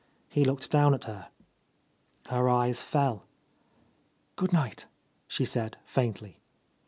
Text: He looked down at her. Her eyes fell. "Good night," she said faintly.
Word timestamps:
He 0.29 0.43
looked 0.43 0.71
down 0.71 0.95
at 0.95 1.03
her. 1.03 1.29
Her 2.29 2.49
eyes 2.49 2.81
fell. 2.81 3.27
"Good 4.35 4.51
night," 4.51 4.87
she 5.27 5.45
said 5.45 5.77
faintly. 5.85 6.39